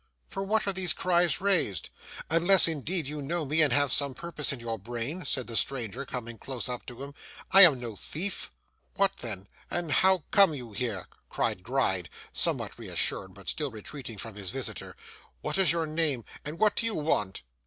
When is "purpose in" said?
4.15-4.59